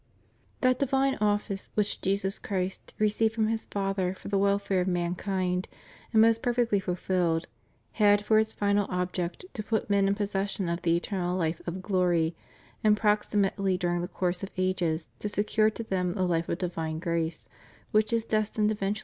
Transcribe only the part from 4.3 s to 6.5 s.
welfare of mankind, and most